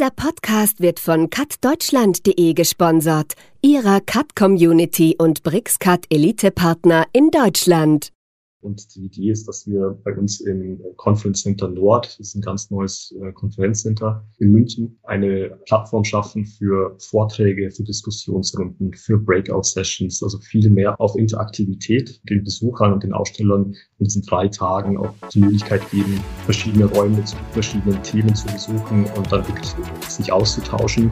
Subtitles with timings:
[0.00, 8.10] Dieser Podcast wird von cutdeutschland.de gesponsert, ihrer Cut-Community und BRICS-Cut Elite-Partner in Deutschland.
[8.62, 12.42] Und die Idee ist, dass wir bei uns im Conference Center Nord, das ist ein
[12.42, 20.22] ganz neues äh, Konferenzcenter in München, eine Plattform schaffen für Vorträge, für Diskussionsrunden, für Breakout-Sessions,
[20.22, 25.14] also viel mehr auf Interaktivität, den Besuchern und den Ausstellern in diesen drei Tagen auch
[25.32, 29.74] die Möglichkeit geben, verschiedene Räume zu verschiedenen Themen zu besuchen und dann wirklich
[30.06, 31.10] sich auszutauschen.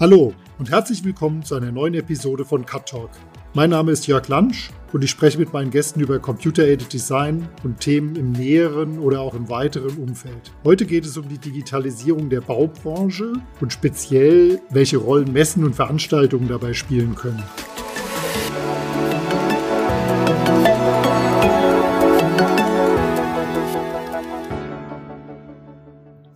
[0.00, 3.10] Hallo und herzlich willkommen zu einer neuen Episode von Cut Talk.
[3.56, 7.80] Mein Name ist Jörg Lansch und ich spreche mit meinen Gästen über Computer-Aided Design und
[7.80, 10.52] Themen im näheren oder auch im weiteren Umfeld.
[10.62, 16.48] Heute geht es um die Digitalisierung der Baubranche und speziell, welche Rollen Messen und Veranstaltungen
[16.48, 17.42] dabei spielen können.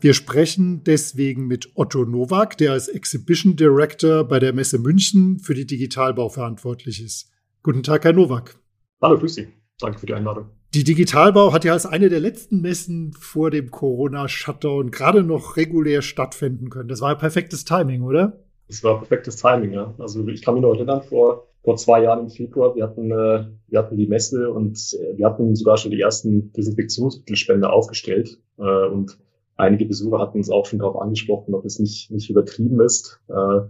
[0.03, 5.53] Wir sprechen deswegen mit Otto Nowak, der als Exhibition Director bei der Messe München für
[5.53, 7.31] die Digitalbau verantwortlich ist.
[7.63, 8.59] Guten Tag, Herr Nowak.
[9.03, 9.49] Hallo, grüß Sie.
[9.79, 10.47] Danke für die Einladung.
[10.73, 16.01] Die Digitalbau hat ja als eine der letzten Messen vor dem Corona-Shutdown gerade noch regulär
[16.01, 16.89] stattfinden können.
[16.89, 18.43] Das war ja perfektes Timing, oder?
[18.69, 19.95] Das war perfektes Timing, ja.
[19.99, 23.49] Also ich kann mich noch erinnern, vor, vor zwei Jahren im Februar, wir hatten, äh,
[23.69, 28.39] wir hatten die Messe und äh, wir hatten sogar schon die ersten Desinfektionsmittelspende aufgestellt.
[28.57, 29.19] Äh, und
[29.61, 33.21] einige Besucher hatten uns auch schon darauf angesprochen, ob es nicht, nicht übertrieben ist.
[33.29, 33.61] Äh,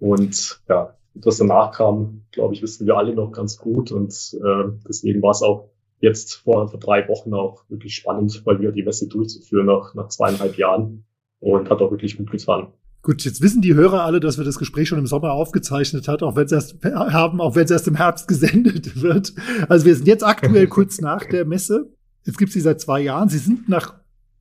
[0.00, 3.92] und ja, was danach kam, glaube ich, wissen wir alle noch ganz gut.
[3.92, 8.60] Und äh, deswegen war es auch jetzt vor, vor drei Wochen auch wirklich spannend, weil
[8.60, 11.04] wir die Messe durchzuführen nach, nach zweieinhalb Jahren
[11.40, 12.68] und hat auch wirklich gut getan.
[13.02, 16.22] Gut, jetzt wissen die Hörer alle, dass wir das Gespräch schon im Sommer aufgezeichnet hat,
[16.22, 19.34] auch wenn es erst haben, auch wenn es erst im Herbst gesendet wird.
[19.68, 21.92] Also wir sind jetzt aktuell kurz nach der Messe.
[22.24, 23.28] Jetzt gibt es sie seit zwei Jahren.
[23.28, 23.94] Sie sind nach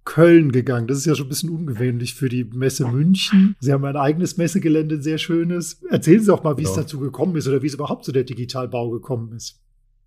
[0.08, 0.88] Köln gegangen.
[0.88, 3.58] Das ist ja schon ein bisschen ungewöhnlich für die Messe München.
[3.60, 5.84] Sie haben ein eigenes Messegelände, ein sehr schönes.
[5.90, 6.70] Erzählen Sie doch mal, wie genau.
[6.70, 9.60] es dazu gekommen ist oder wie es überhaupt zu der Digitalbau gekommen ist.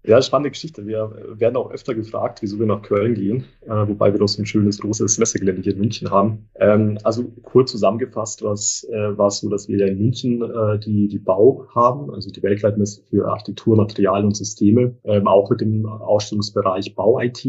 [0.03, 0.87] Ja, spannende Geschichte.
[0.87, 4.41] Wir werden auch öfter gefragt, wieso wir nach Köln gehen, äh, wobei wir doch so
[4.41, 6.49] ein schönes, großes Messegelände hier in München haben.
[6.55, 11.09] Ähm, also kurz zusammengefasst war es äh, so, dass wir ja in München äh, die,
[11.09, 15.85] die Bau haben, also die Weltleitmesse für Architektur, Materialien und Systeme, ähm, auch mit dem
[15.85, 17.47] Ausstellungsbereich Bau-IT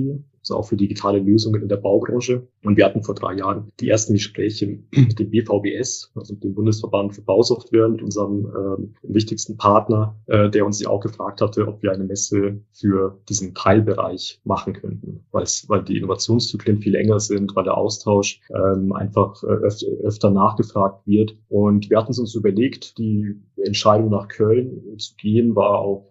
[0.52, 2.48] also auch für digitale Lösungen in der Baubranche.
[2.64, 7.16] Und wir hatten vor drei Jahren die ersten Gespräche mit dem BVBS, also dem Bundesverband
[7.16, 11.82] für Bausoftware, mit unserem ähm, wichtigsten Partner, äh, der uns ja auch gefragt hatte, ob
[11.82, 17.64] wir eine Messe für diesen Teilbereich machen könnten, weil die Innovationszyklen viel länger sind, weil
[17.64, 21.36] der Austausch ähm, einfach äh, öf öfter nachgefragt wird.
[21.50, 26.11] Und wir hatten uns überlegt, die Entscheidung nach Köln zu gehen war auch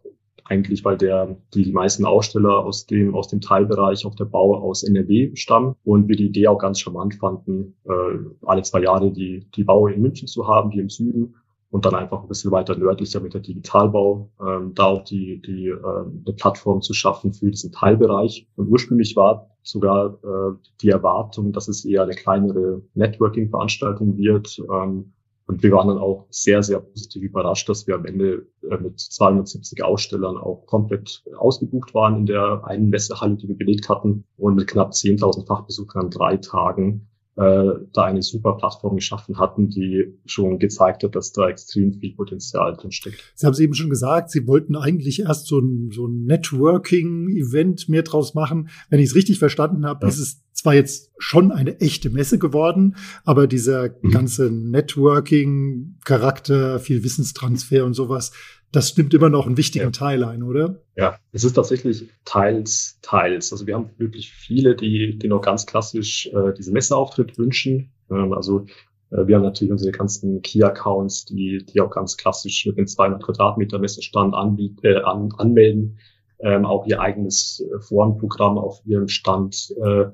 [0.50, 4.82] eigentlich, weil der, die, meisten Aussteller aus dem, aus dem Teilbereich auf der Bau aus
[4.82, 9.46] NRW stammen und wir die Idee auch ganz charmant fanden, äh, alle zwei Jahre die,
[9.54, 11.36] die Bau in München zu haben, hier im Süden
[11.70, 15.68] und dann einfach ein bisschen weiter nördlicher mit der Digitalbau, ähm, da auch die, die
[15.68, 18.48] äh, eine Plattform zu schaffen für diesen Teilbereich.
[18.56, 25.12] Und ursprünglich war sogar äh, die Erwartung, dass es eher eine kleinere Networking-Veranstaltung wird, ähm,
[25.50, 29.00] und wir waren dann auch sehr, sehr positiv überrascht, dass wir am Ende äh, mit
[29.00, 34.54] 270 Ausstellern auch komplett ausgebucht waren in der einen Messehalle, die wir belegt hatten und
[34.54, 40.14] mit knapp 10.000 Fachbesuchern an drei Tagen äh, da eine super Plattform geschaffen hatten, die
[40.24, 43.32] schon gezeigt hat, dass da extrem viel Potenzial drin steckt.
[43.34, 47.88] Sie haben es eben schon gesagt, Sie wollten eigentlich erst so ein, so ein Networking-Event
[47.88, 48.68] mehr draus machen.
[48.88, 50.08] Wenn ich es richtig verstanden habe, ja.
[50.08, 54.10] ist es zwar jetzt schon eine echte Messe geworden, aber dieser mhm.
[54.10, 58.32] ganze Networking-Charakter, viel Wissenstransfer und sowas,
[58.72, 59.90] das nimmt immer noch einen wichtigen ja.
[59.90, 60.82] Teil ein, oder?
[60.96, 63.52] Ja, es ist tatsächlich teils, teils.
[63.52, 67.92] Also wir haben wirklich viele, die, die noch ganz klassisch äh, diese Messeauftritt wünschen.
[68.10, 68.66] Ähm, also
[69.10, 73.22] äh, wir haben natürlich unsere ganzen Key-Accounts, die, die auch ganz klassisch mit dem 200
[73.22, 75.98] Quadratmeter Messestand anbieten, äh, an, anmelden,
[76.38, 80.06] ähm, auch ihr eigenes äh, Forenprogramm auf ihrem Stand äh,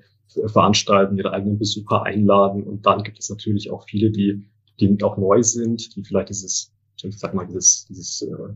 [0.46, 2.62] veranstalten, ihre eigenen Besucher einladen.
[2.62, 4.46] Und dann gibt es natürlich auch viele, die,
[4.80, 6.72] die auch neu sind, die vielleicht dieses
[7.02, 8.52] ich sag mal, dieses, dieses, äh,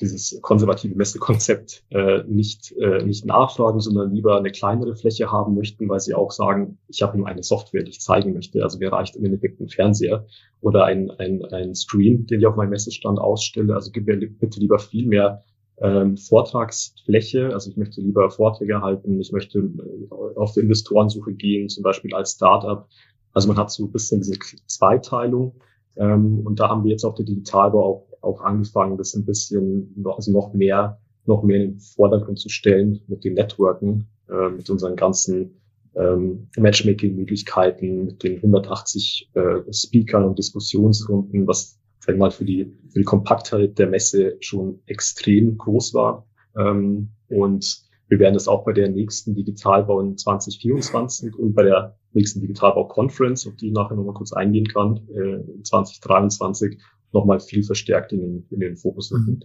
[0.00, 5.88] dieses konservative Messekonzept äh, nicht, äh, nicht nachfragen, sondern lieber eine kleinere Fläche haben möchten,
[5.88, 8.62] weil sie auch sagen, ich habe nur eine Software, die ich zeigen möchte.
[8.62, 10.26] Also mir reicht im Endeffekt ein Fernseher
[10.60, 13.74] oder ein, ein, ein Screen, den ich auf meinem Messestand ausstelle.
[13.74, 15.44] Also gib mir bitte lieber viel mehr
[15.80, 17.52] ähm, Vortragsfläche.
[17.52, 22.14] Also ich möchte lieber Vorträge halten, ich möchte äh, auf die Investorensuche gehen, zum Beispiel
[22.14, 22.86] als Startup.
[23.32, 25.54] Also man hat so ein bisschen diese Zweiteilung.
[25.96, 29.92] Ähm, und da haben wir jetzt auf der Digitalbau auch, auch angefangen, das ein bisschen
[29.96, 34.50] noch, also noch mehr, noch mehr in den Vordergrund zu stellen mit den Networken, äh,
[34.50, 35.60] mit unseren ganzen
[35.96, 42.98] ähm, Matchmaking-Möglichkeiten mit den 180 äh, Speakern und Diskussionsrunden, was sag mal, für die, für
[42.98, 46.26] die Kompaktheit der Messe schon extrem groß war.
[46.56, 51.96] Ähm, und wir werden das auch bei der nächsten Digitalbau in 2024 und bei der
[52.12, 56.78] nächsten Digitalbau-Conference, auf die ich nachher nochmal kurz eingehen kann, äh, 2023
[57.12, 59.32] nochmal viel verstärkt in den, in den Fokus rücken.
[59.32, 59.44] Mhm.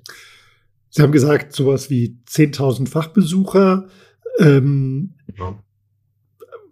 [0.89, 3.87] Sie haben gesagt, sowas wie 10.000 Fachbesucher.
[4.39, 5.57] Ähm, ja.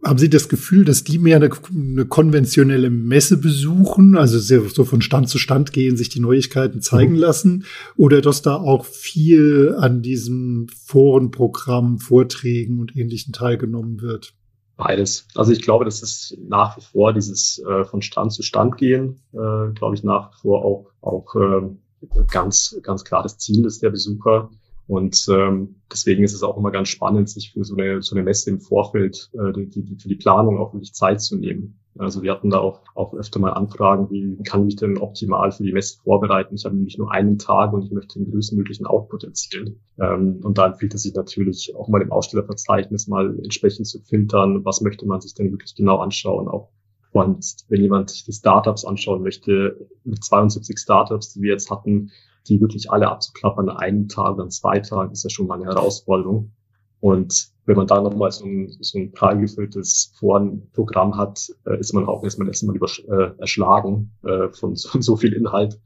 [0.04, 5.02] Haben Sie das Gefühl, dass die mehr eine, eine konventionelle Messe besuchen, also so von
[5.02, 7.20] Stand zu Stand gehen, sich die Neuigkeiten zeigen mhm.
[7.20, 7.66] lassen,
[7.96, 14.34] oder dass da auch viel an diesem Forenprogramm, Vorträgen und Ähnlichen teilgenommen wird?
[14.78, 15.28] Beides.
[15.34, 19.20] Also ich glaube, das ist nach wie vor dieses äh, von Stand zu Stand gehen,
[19.34, 23.82] äh, glaube ich nach wie vor auch, auch äh, ganz, ganz klar das Ziel ist
[23.82, 24.52] der Besucher.
[24.88, 28.24] Und ähm, deswegen ist es auch immer ganz spannend, sich für so eine, so eine
[28.24, 31.80] Messe im Vorfeld äh, die, die, für die Planung auch wirklich Zeit zu nehmen.
[31.98, 35.52] Also wir hatten da auch, auch öfter mal Anfragen, wie kann ich mich denn optimal
[35.52, 36.56] für die Messe vorbereiten?
[36.56, 39.82] Ich habe nämlich nur einen Tag und ich möchte den größtmöglichen Output erzielen.
[40.00, 44.64] Ähm, und da empfiehlt es sich natürlich auch mal im Ausstellerverzeichnis mal entsprechend zu filtern,
[44.64, 46.70] was möchte man sich denn wirklich genau anschauen, auch
[47.14, 52.12] und wenn jemand sich die Startups anschauen möchte, mit 72 Startups, die wir jetzt hatten,
[52.50, 55.56] die wirklich alle abzuklappern an einem Tag oder an zwei Tagen, ist ja schon mal
[55.56, 56.52] eine Herausforderung.
[57.00, 61.94] Und wenn man da nochmal so ein, so ein prall gefülltes Forenprogramm hat, äh, ist
[61.94, 65.80] man auch erstmal erstmal über, äh, erschlagen äh, von, von so viel Inhalt.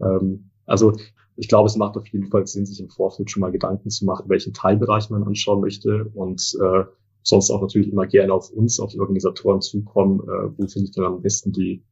[0.00, 0.92] Ähm, also
[1.36, 4.04] ich glaube, es macht auf jeden Fall Sinn, sich im Vorfeld schon mal Gedanken zu
[4.04, 6.84] machen, welchen Teilbereich man anschauen möchte und äh,
[7.22, 10.92] sonst auch natürlich immer gerne auf uns, auf die Organisatoren zukommen, äh, wo finde ich
[10.92, 11.82] dann am besten die,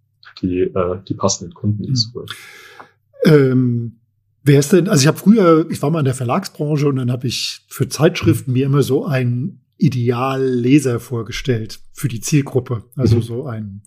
[0.41, 2.25] die, äh, die passenden Kunden hinzu.
[3.25, 3.99] Ähm,
[4.45, 7.11] wer ist denn, also ich habe früher, ich war mal in der Verlagsbranche und dann
[7.11, 13.23] habe ich für Zeitschriften mir immer so einen Idealleser vorgestellt für die Zielgruppe, also mhm.
[13.23, 13.83] so ein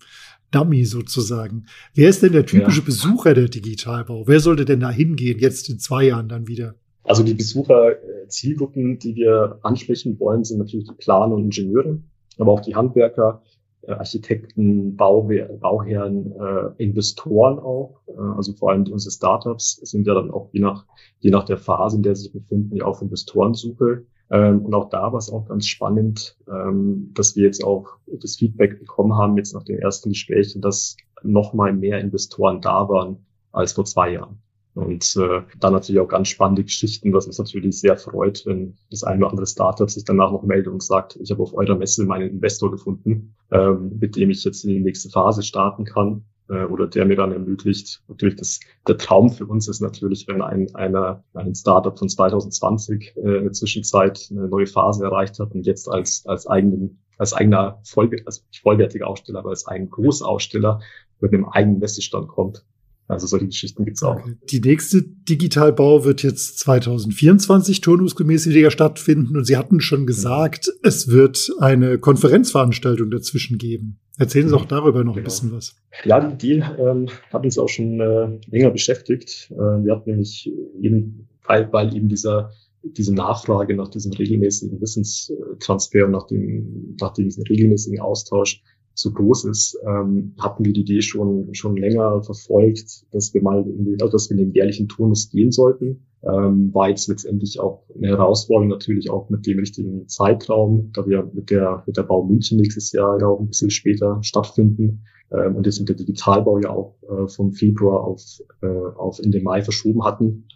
[0.50, 1.66] Dummy sozusagen.
[1.94, 2.84] Wer ist denn der typische ja.
[2.84, 4.26] Besucher der Digitalbau?
[4.26, 6.74] Wer sollte denn da hingehen, jetzt in zwei Jahren dann wieder?
[7.02, 12.00] Also die Besucher-Zielgruppen, die wir ansprechen wollen, sind natürlich die Planer und Ingenieure,
[12.38, 13.55] aber auch die Handwerker, äh,
[13.92, 18.00] Architekten, Bauwehr, Bauherren, äh, Investoren auch.
[18.08, 20.84] Äh, also vor allem unsere Startups sind ja dann auch je nach,
[21.20, 24.06] je nach der Phase, in der sie sich befinden, ja auf Investorensuche.
[24.30, 28.36] Ähm, und auch da war es auch ganz spannend, ähm, dass wir jetzt auch das
[28.36, 33.24] Feedback bekommen haben, jetzt nach den ersten Gesprächen, dass noch mal mehr Investoren da waren
[33.52, 34.40] als vor zwei Jahren.
[34.76, 39.04] Und äh, dann natürlich auch ganz spannende Geschichten, was uns natürlich sehr freut, wenn das
[39.04, 42.04] eine oder andere Startup sich danach noch meldet und sagt, ich habe auf eurer Messe
[42.04, 46.64] meinen Investor gefunden, ähm, mit dem ich jetzt in die nächste Phase starten kann äh,
[46.64, 48.02] oder der mir dann ermöglicht.
[48.06, 53.16] Natürlich das, der Traum für uns ist natürlich, wenn ein, einer, ein Startup von 2020
[53.16, 57.32] äh, in der Zwischenzeit eine neue Phase erreicht hat und jetzt als, als eigenen als
[57.32, 60.80] eigener voll, also vollwertiger Aussteller, aber als ein Großaussteller
[61.20, 62.62] mit einem eigenen Messestand kommt.
[63.08, 64.20] Also solche Geschichten gibt's auch.
[64.50, 71.08] Die nächste Digitalbau wird jetzt 2024 turnusgemäß wieder stattfinden und Sie hatten schon gesagt, es
[71.08, 74.00] wird eine Konferenzveranstaltung dazwischen geben.
[74.18, 75.18] Erzählen Sie auch darüber noch genau.
[75.18, 75.76] ein bisschen was.
[76.04, 79.52] Ja, die Idee ähm, hat uns auch schon äh, länger beschäftigt.
[79.52, 80.50] Äh, wir hatten nämlich
[80.80, 82.50] eben, weil, weil eben dieser
[82.82, 88.62] diese Nachfrage nach diesem regelmäßigen Wissenstransfer und nach dem, nach diesem regelmäßigen Austausch
[88.98, 93.62] so groß ist, ähm, hatten wir die Idee schon schon länger verfolgt, dass wir mal
[93.62, 96.06] in den, also dass wir in den jährlichen Turnus gehen sollten.
[96.22, 101.30] Ähm, war jetzt letztendlich auch eine Herausforderung natürlich auch mit dem richtigen Zeitraum, da wir
[101.34, 105.56] mit der mit der Bau München nächstes Jahr ja auch ein bisschen später stattfinden ähm,
[105.56, 108.22] und jetzt mit der Digitalbau ja auch äh, vom Februar auf
[108.62, 110.46] äh, auf Ende Mai verschoben hatten.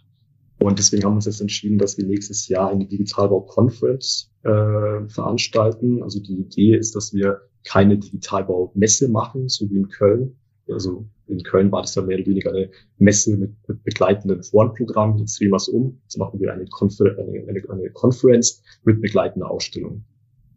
[0.59, 5.07] Und deswegen haben wir uns jetzt entschieden, dass wir nächstes Jahr eine Digitalbau Conference äh,
[5.07, 6.03] veranstalten.
[6.03, 10.35] Also die Idee ist, dass wir keine Digitalbaumesse machen, so wie in Köln.
[10.69, 15.17] Also in Köln war das dann mehr oder weniger eine Messe mit, mit begleitenden Forenprogrammen.
[15.19, 15.99] Jetzt drehen wir es um.
[16.03, 20.03] Jetzt machen wir eine, Konfer eine, eine, eine Conference mit begleitender Ausstellung.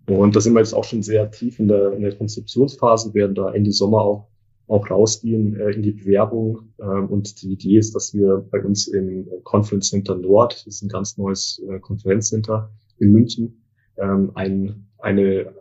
[0.06, 3.34] Und da sind wir jetzt auch schon sehr tief in der, in der Konzeptionsphase, werden
[3.34, 4.28] da Ende Sommer auch,
[4.68, 6.72] auch rausgehen äh, in die Bewerbung.
[6.80, 10.82] Ähm, und die Idee ist, dass wir bei uns im Conference Center Nord, das ist
[10.82, 13.62] ein ganz neues äh, Konferenzcenter in München,
[13.96, 15.54] ähm, ein, eine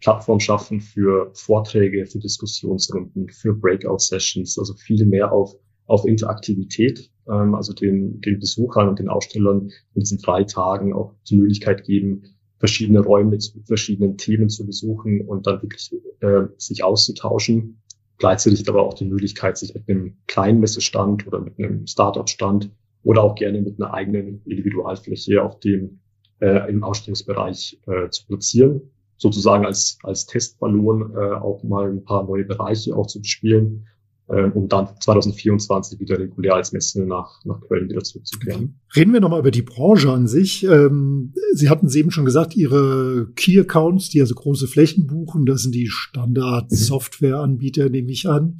[0.00, 5.54] Plattform schaffen für Vorträge, für Diskussionsrunden, für Breakout-Sessions, also viel mehr auf,
[5.86, 11.14] auf Interaktivität, ähm, also den, den Besuchern und den Ausstellern in diesen drei Tagen auch
[11.28, 12.22] die Möglichkeit geben,
[12.58, 17.82] verschiedene Räume mit verschiedenen Themen zu besuchen und dann wirklich äh, sich auszutauschen.
[18.18, 22.70] Gleichzeitig aber auch die Möglichkeit, sich mit einem kleinen Messestand oder mit einem Startup-Stand
[23.04, 26.00] oder auch gerne mit einer eigenen Individualfläche auf dem
[26.40, 32.24] äh, im Ausstellungsbereich äh, zu platzieren sozusagen als, als Testballon äh, auch mal ein paar
[32.24, 33.86] neue Bereiche auch zu bespielen,
[34.28, 38.78] äh, um dann 2024 wieder regulär als Messe nach, nach Köln wieder zurückzukehren.
[38.94, 40.64] Reden wir nochmal über die Branche an sich.
[40.64, 45.62] Ähm, Sie hatten es eben schon gesagt, Ihre Key-Accounts, die also große Flächen buchen, das
[45.62, 48.58] sind die Standard-Software-Anbieter, nehme ich an.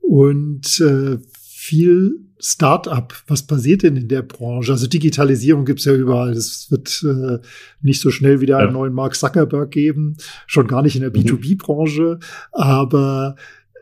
[0.00, 1.18] Und äh,
[1.62, 3.14] viel Start-up.
[3.28, 4.72] Was passiert denn in der Branche?
[4.72, 6.32] Also Digitalisierung gibt's ja überall.
[6.32, 7.38] Es wird äh,
[7.82, 10.16] nicht so schnell wieder einen neuen Mark Zuckerberg geben,
[10.48, 11.22] schon gar nicht in der mhm.
[11.22, 12.18] B2B-Branche.
[12.50, 13.36] Aber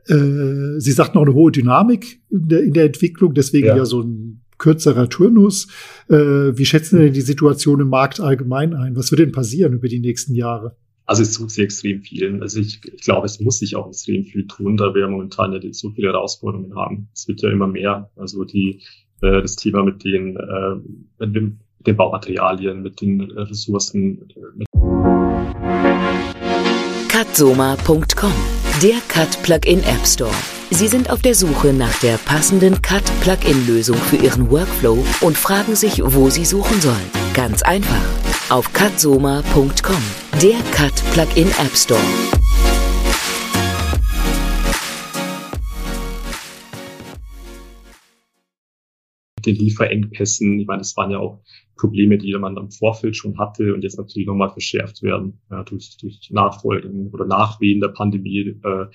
[0.09, 3.77] äh, Sie sagten auch eine hohe Dynamik in der, in der Entwicklung, deswegen ja.
[3.79, 5.69] ja so ein kürzerer Turnus.
[6.11, 8.95] Äh, wie schätzen Sie denn die Situation im Markt allgemein ein?
[8.95, 10.77] Was wird denn passieren über die nächsten Jahre?
[11.11, 12.41] Also es tut sich extrem viel.
[12.41, 15.59] Also ich, ich glaube, es muss sich auch extrem viel tun, da wir momentan ja
[15.73, 17.09] so viele Herausforderungen haben.
[17.13, 18.09] Es wird ja immer mehr.
[18.15, 18.81] Also die,
[19.21, 24.21] äh, das Thema mit den, äh, mit den Baumaterialien, mit den äh, Ressourcen.
[24.55, 24.69] Mit
[27.09, 28.33] Cutsoma.com,
[28.81, 30.31] der Cut Plugin App Store.
[30.71, 35.37] Sie sind auf der Suche nach der passenden Cut Plugin Lösung für Ihren Workflow und
[35.37, 37.11] fragen sich, wo Sie suchen sollen.
[37.35, 38.05] Ganz einfach.
[38.49, 40.03] Auf cutsoma.com,
[40.43, 42.01] der Cut Plugin App Store.
[49.45, 50.61] den Lieferengpässen.
[50.61, 51.43] Ich meine, das waren ja auch
[51.77, 55.97] Probleme, die man im Vorfeld schon hatte und jetzt natürlich nochmal verschärft werden ja, durch,
[55.99, 58.87] durch Nachfolgen oder Nachwehen der Pandemie, äh,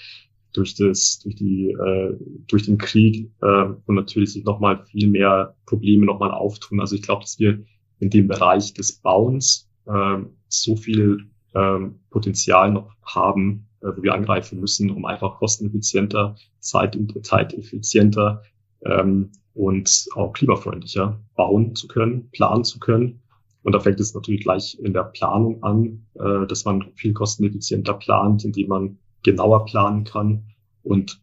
[0.54, 2.14] durch das, durch die, äh,
[2.48, 6.80] durch den Krieg äh, und natürlich sich nochmal viel mehr Probleme nochmal auftun.
[6.80, 7.64] Also ich glaube, dass wir
[8.00, 11.79] in dem Bereich des Bauens äh, so viel äh,
[12.12, 18.43] Potenzial noch haben, äh, wo wir angreifen müssen, um einfach kosteneffizienter, zeit zeiteffizienter
[18.85, 23.21] ähm, und auch klimafreundlicher bauen zu können, planen zu können.
[23.63, 27.95] Und da fängt es natürlich gleich in der Planung an, äh, dass man viel kosteneffizienter
[27.95, 30.43] plant, indem man genauer planen kann.
[30.83, 31.21] Und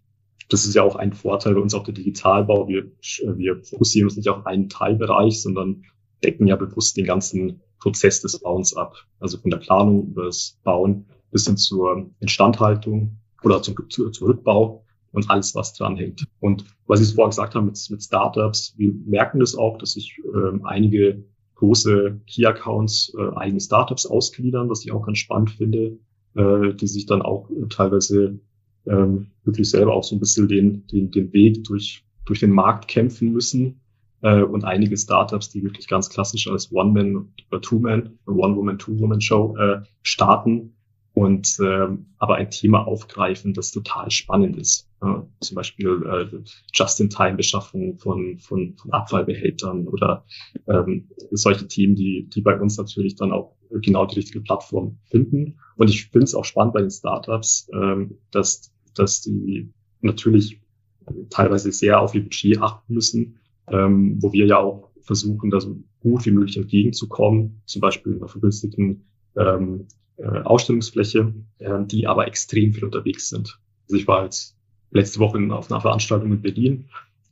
[0.48, 2.68] das ist ja auch ein Vorteil bei uns auf der Digitalbau.
[2.68, 2.90] Wir,
[3.36, 5.84] wir fokussieren uns nicht auf einen Teilbereich, sondern
[6.24, 8.94] decken ja bewusst den ganzen Prozess des Bauens ab.
[9.18, 14.26] Also von der Planung über das Bauen bis hin zur Instandhaltung oder zum, zu, zum
[14.28, 16.24] Rückbau und alles, was dran hängt.
[16.40, 20.16] Und was ich vorher gesagt habe mit, mit Startups, wir merken das auch, dass sich
[20.34, 21.24] ähm, einige
[21.56, 25.98] große Key-Accounts äh, eigene Startups ausgliedern, was ich auch ganz spannend finde,
[26.34, 28.38] äh, die sich dann auch teilweise
[28.86, 32.88] ähm, wirklich selber auch so ein bisschen den, den, den Weg durch, durch den Markt
[32.88, 33.80] kämpfen müssen.
[34.22, 39.82] Äh, und einige Startups, die wirklich ganz klassisch als One-Man oder Two-Man, One-Woman, Two-Woman-Show äh,
[40.02, 40.74] starten
[41.14, 44.88] und ähm, aber ein Thema aufgreifen, das total spannend ist.
[45.02, 46.38] Äh, zum Beispiel äh,
[46.72, 50.24] Just-in-Time-Beschaffung von, von, von Abfallbehältern oder
[50.66, 55.58] ähm, solche Themen, die, die bei uns natürlich dann auch genau die richtige Plattform finden.
[55.76, 60.60] Und ich finde es auch spannend bei den Startups, ähm, dass, dass die natürlich
[61.30, 63.38] teilweise sehr auf ihr Budget achten müssen,
[63.70, 68.18] ähm, wo wir ja auch versuchen, da so gut wie möglich entgegenzukommen, zum Beispiel in
[68.18, 69.04] einer vergünstigten
[69.36, 73.58] ähm, äh, Ausstellungsfläche, äh, die aber extrem viel unterwegs sind.
[73.84, 74.56] Also ich war jetzt
[74.90, 76.84] letzte Woche auf einer Veranstaltung in Berlin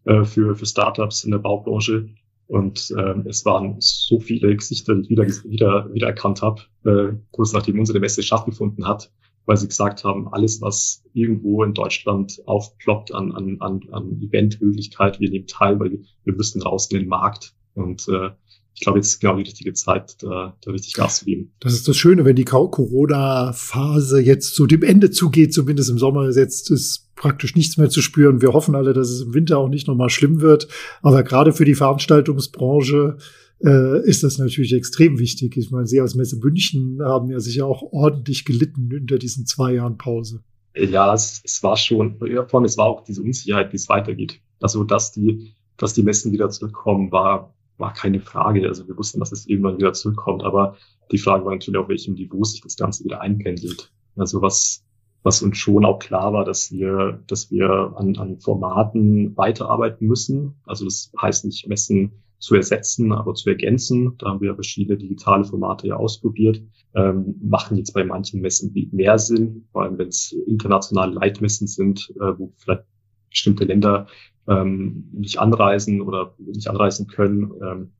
[0.04, 2.08] äh, für, für Startups in der Baubranche
[2.50, 7.14] und äh, es waren so viele Gesichter, die ich wieder, wieder, wieder erkannt habe, äh,
[7.30, 9.12] kurz nachdem unsere Messe stattgefunden hat,
[9.46, 15.20] weil sie gesagt haben, alles, was irgendwo in Deutschland aufploppt an, an, an, an Eventmöglichkeit,
[15.20, 17.54] wir nehmen teil, weil wir müssen raus in den Markt.
[17.74, 18.30] Und äh,
[18.74, 21.52] ich glaube, jetzt ist genau die richtige Zeit, da, da richtig Gas zu geben.
[21.60, 26.30] Das ist das Schöne, wenn die Corona-Phase jetzt zu dem Ende zugeht, zumindest im Sommer
[26.30, 28.40] jetzt ist praktisch nichts mehr zu spüren.
[28.40, 30.68] Wir hoffen alle, dass es im Winter auch nicht nochmal schlimm wird.
[31.02, 33.18] Aber gerade für die Veranstaltungsbranche
[33.64, 35.56] äh, ist das natürlich extrem wichtig.
[35.56, 39.74] Ich meine, Sie als Messe München haben ja sicher auch ordentlich gelitten unter diesen zwei
[39.74, 40.42] Jahren Pause.
[40.76, 44.40] Ja, es, es war schon, allem es war auch diese Unsicherheit, wie es weitergeht.
[44.60, 48.68] Also, dass die, dass die Messen wieder zurückkommen, war war keine Frage.
[48.68, 50.76] Also wir wussten, dass es irgendwann wieder zurückkommt, aber
[51.10, 53.90] die Frage war natürlich auf welchem Niveau sich das Ganze wieder einpendelt.
[54.16, 54.84] Also was,
[55.22, 60.54] was uns schon auch klar war, dass wir, dass wir an, an Formaten weiterarbeiten müssen.
[60.64, 64.16] Also das heißt nicht Messen zu ersetzen, aber zu ergänzen.
[64.18, 66.60] Da haben wir verschiedene digitale Formate ja ausprobiert.
[66.94, 72.12] Ähm, machen jetzt bei manchen Messen mehr Sinn, vor allem wenn es internationale Leitmessen sind,
[72.16, 72.84] äh, wo vielleicht
[73.28, 74.06] bestimmte Länder
[74.48, 77.52] ähm, nicht anreisen oder nicht anreisen können.
[77.62, 77.92] Ähm,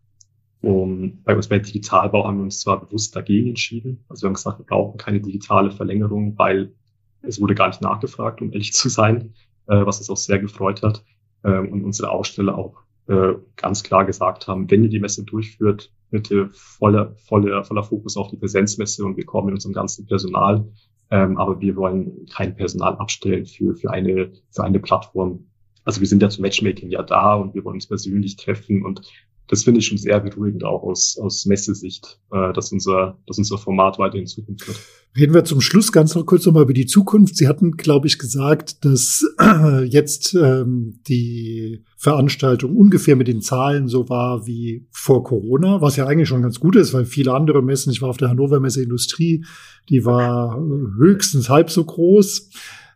[0.63, 4.05] um, bei uns bei Digitalbau haben wir uns zwar bewusst dagegen entschieden.
[4.09, 6.75] Also wir haben gesagt, wir brauchen keine digitale Verlängerung, weil
[7.23, 9.35] es wurde gar nicht nachgefragt, um ehrlich zu sein,
[9.69, 11.05] äh, was uns auch sehr gefreut hat.
[11.45, 15.92] Ähm, und unsere Aussteller auch äh, ganz klar gesagt haben, wenn ihr die Messe durchführt,
[16.11, 20.66] bitte voller, voller, voller Fokus auf die Präsenzmesse und wir kommen mit unserem ganzen Personal.
[21.11, 25.47] Ähm, aber wir wollen kein Personal abstellen für, für eine, für eine Plattform.
[25.85, 29.02] Also wir sind ja zum Matchmaking ja da und wir wollen uns persönlich treffen und
[29.50, 33.59] das finde ich schon sehr beruhigend auch aus, aus Messesicht, äh, dass, unser, dass unser
[33.59, 34.78] Format weiter in Zukunft wird.
[35.19, 37.37] Reden wir zum Schluss ganz noch kurz nochmal über die Zukunft.
[37.37, 43.88] Sie hatten, glaube ich, gesagt, dass äh, jetzt ähm, die Veranstaltung ungefähr mit den Zahlen
[43.88, 47.61] so war wie vor Corona, was ja eigentlich schon ganz gut ist, weil viele andere
[47.61, 49.45] Messen, ich war auf der Hannover Messe Industrie,
[49.88, 50.57] die war
[50.97, 52.50] höchstens halb so groß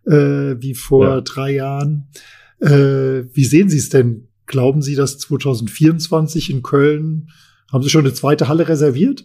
[0.06, 1.20] äh, wie vor ja.
[1.20, 2.06] drei Jahren.
[2.60, 4.28] Äh, wie sehen Sie es denn?
[4.46, 7.30] Glauben Sie, dass 2024 in Köln,
[7.72, 9.24] haben Sie schon eine zweite Halle reserviert?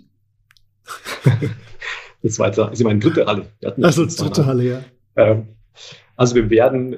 [1.23, 3.47] eine zweite, Sie meinen dritte Halle.
[3.81, 4.83] Also dritte Halle, ja.
[5.15, 5.49] Ähm,
[6.15, 6.97] also wir werden,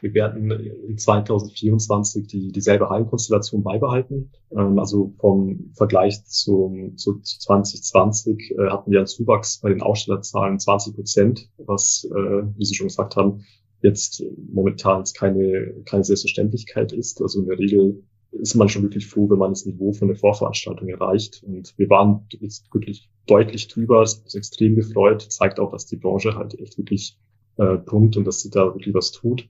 [0.00, 4.32] wir werden in 2024 die, dieselbe Hallenkonstellation beibehalten.
[4.50, 9.82] Ähm, also vom Vergleich zum, zu, zu 2020 äh, hatten wir einen Zuwachs bei den
[9.82, 13.44] Ausstellerzahlen 20 Prozent, was, äh, wie Sie schon gesagt haben,
[13.84, 17.20] jetzt momentan keine, keine Selbstverständlichkeit ist.
[17.20, 20.16] Also in der Regel ist man schon wirklich froh, wenn man das Niveau von der
[20.16, 21.42] Vorveranstaltung erreicht.
[21.46, 25.96] Und wir waren jetzt wirklich deutlich drüber, hat uns extrem gefreut, zeigt auch, dass die
[25.96, 27.18] Branche halt echt wirklich
[27.58, 29.46] äh, pumpt und dass sie da wirklich was tut.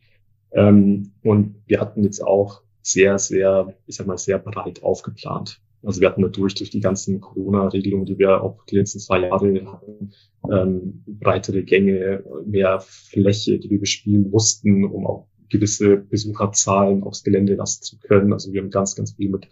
[0.51, 5.61] Ähm, und wir hatten jetzt auch sehr, sehr, ich sag mal, sehr breit aufgeplant.
[5.85, 9.67] Also wir hatten natürlich durch die ganzen Corona-Regelungen, die wir auch die letzten zwei Jahre
[9.67, 10.13] hatten,
[10.51, 17.55] ähm, breitere Gänge, mehr Fläche, die wir bespielen mussten, um auch gewisse Besucherzahlen aufs Gelände
[17.55, 18.33] lassen zu können.
[18.33, 19.49] Also wir haben ganz, ganz viel mit,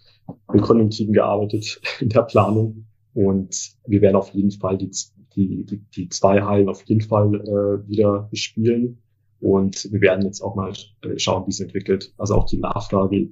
[0.53, 2.87] mit Konjunktiven gearbeitet in der Planung.
[3.15, 4.91] Und wir werden auf jeden Fall die,
[5.37, 9.03] die, die, die zwei Hallen auf jeden Fall äh, wieder bespielen.
[9.41, 10.73] Und wir werden jetzt auch mal
[11.03, 12.15] äh, schauen, wie es entwickelt.
[12.17, 13.29] Also auch die Nachfrage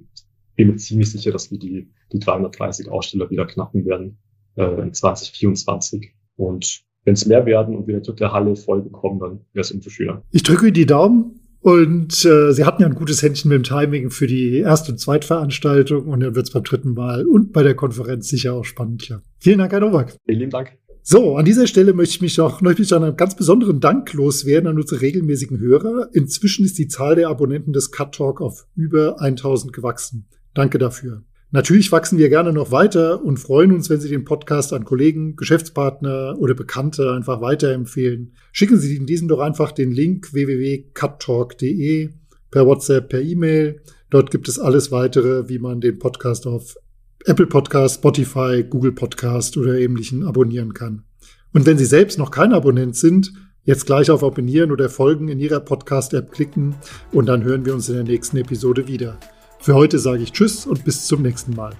[0.55, 4.17] bin mir ziemlich sicher, dass wir die, die 330 Aussteller wieder knacken werden
[4.55, 6.13] äh, in 2024.
[6.35, 9.71] Und wenn es mehr werden und wir eine dritte Halle voll bekommen, dann wäre es
[9.71, 10.23] umso schöner.
[10.31, 11.37] Ich drücke die Daumen.
[11.63, 14.97] Und äh, sie hatten ja ein gutes Händchen mit dem Timing für die erste und
[14.97, 18.65] zweite Veranstaltung und dann wird es beim dritten Mal und bei der Konferenz sicher auch
[18.65, 19.07] spannend.
[19.07, 19.21] Ja.
[19.37, 20.17] Vielen Dank, Herr Nowak.
[20.25, 20.75] Vielen lieben Dank.
[21.03, 24.69] So, an dieser Stelle möchte ich mich noch möchte ich einen ganz besonderen Dank loswerden
[24.69, 26.09] an unsere regelmäßigen Hörer.
[26.13, 30.27] Inzwischen ist die Zahl der Abonnenten des Cut Talk auf über 1000 gewachsen.
[30.53, 31.23] Danke dafür.
[31.53, 35.35] Natürlich wachsen wir gerne noch weiter und freuen uns, wenn Sie den Podcast an Kollegen,
[35.35, 38.33] Geschäftspartner oder Bekannte einfach weiterempfehlen.
[38.53, 42.09] Schicken Sie in diesen doch einfach den Link www.cuttalk.de
[42.51, 43.81] per WhatsApp, per E-Mail.
[44.09, 46.77] Dort gibt es alles weitere, wie man den Podcast auf
[47.25, 51.03] Apple Podcast, Spotify, Google Podcast oder ähnlichen abonnieren kann.
[51.51, 53.33] Und wenn Sie selbst noch kein Abonnent sind,
[53.63, 56.75] jetzt gleich auf Abonnieren oder Folgen in Ihrer Podcast-App klicken
[57.11, 59.19] und dann hören wir uns in der nächsten Episode wieder.
[59.61, 61.75] Für heute sage ich Tschüss und bis zum nächsten Mal.